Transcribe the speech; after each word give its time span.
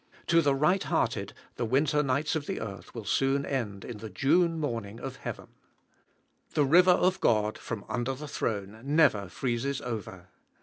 To 0.25 0.41
the 0.41 0.55
right 0.55 0.81
hearted, 0.81 1.31
the 1.57 1.63
winter 1.63 2.01
nights 2.01 2.35
of 2.35 2.49
earth 2.49 2.95
will 2.95 3.05
soon 3.05 3.45
end 3.45 3.85
in 3.85 3.99
the 3.99 4.09
June 4.09 4.59
morning 4.59 4.99
of 4.99 5.17
heaven. 5.17 5.49
The 6.55 6.65
River 6.65 6.89
of 6.89 7.19
God, 7.21 7.55
from 7.59 7.85
under 7.87 8.15
the 8.15 8.27
Throne, 8.27 8.81
never 8.83 9.29
freezes 9.29 9.79
over. 9.79 10.29